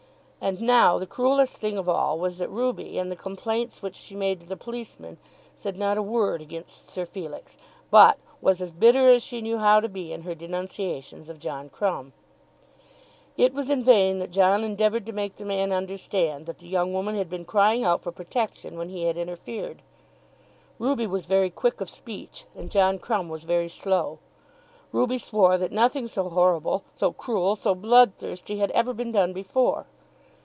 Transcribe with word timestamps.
And 0.43 0.59
now 0.59 0.97
the 0.97 1.05
cruellest 1.05 1.57
thing 1.57 1.77
of 1.77 1.87
all 1.87 2.17
was 2.17 2.39
that 2.39 2.49
Ruby 2.49 2.97
in 2.97 3.09
the 3.09 3.15
complaints 3.15 3.83
which 3.83 3.93
she 3.95 4.15
made 4.15 4.39
to 4.39 4.45
the 4.47 4.57
policemen 4.57 5.19
said 5.55 5.77
not 5.77 5.99
a 5.99 6.01
word 6.01 6.41
against 6.41 6.89
Sir 6.89 7.05
Felix, 7.05 7.59
but 7.91 8.17
was 8.41 8.59
as 8.59 8.71
bitter 8.71 9.07
as 9.07 9.21
she 9.21 9.39
knew 9.39 9.59
how 9.59 9.79
to 9.79 9.87
be 9.87 10.11
in 10.11 10.23
her 10.23 10.33
denunciations 10.33 11.29
of 11.29 11.37
John 11.37 11.69
Crumb. 11.69 12.13
It 13.37 13.53
was 13.53 13.69
in 13.69 13.83
vain 13.83 14.17
that 14.17 14.31
John 14.31 14.63
endeavoured 14.63 15.05
to 15.05 15.13
make 15.13 15.35
the 15.35 15.45
man 15.45 15.71
understand 15.71 16.47
that 16.47 16.57
the 16.57 16.67
young 16.67 16.91
woman 16.91 17.13
had 17.13 17.29
been 17.29 17.45
crying 17.45 17.83
out 17.83 18.01
for 18.01 18.11
protection 18.11 18.79
when 18.79 18.89
he 18.89 19.03
had 19.03 19.17
interfered. 19.17 19.83
Ruby 20.79 21.05
was 21.05 21.25
very 21.27 21.51
quick 21.51 21.79
of 21.81 21.89
speech 21.89 22.45
and 22.55 22.71
John 22.71 22.97
Crumb 22.97 23.29
was 23.29 23.43
very 23.43 23.69
slow. 23.69 24.17
Ruby 24.91 25.19
swore 25.19 25.59
that 25.59 25.71
nothing 25.71 26.07
so 26.07 26.29
horrible, 26.29 26.83
so 26.95 27.11
cruel, 27.13 27.55
so 27.55 27.75
bloodthirsty 27.75 28.57
had 28.57 28.71
ever 28.71 28.91
been 28.91 29.11
done 29.11 29.33
before. 29.33 29.85